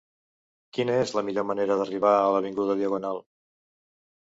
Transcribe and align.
Quina 0.77 0.95
és 1.01 1.13
la 1.17 1.23
millor 1.27 1.45
manera 1.51 1.77
d'arribar 1.81 2.15
a 2.23 2.33
l'avinguda 2.39 2.79
Diagonal? 2.83 3.23